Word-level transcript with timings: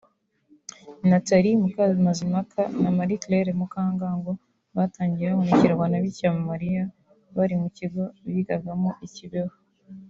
Nathalie 1.09 1.59
Mukamazimpaka 1.61 2.61
na 2.81 2.89
Marie 2.97 3.21
Claire 3.23 3.51
Mukangango 3.61 4.31
batangiye 4.75 5.27
babonekerwa 5.29 5.85
na 5.87 5.97
Bikira 6.03 6.31
Mariya 6.49 6.83
bari 7.35 7.55
mu 7.61 7.69
kigo 7.77 8.03
bigagamo 8.35 8.89
i 9.07 9.09
Kibeho 9.15 9.55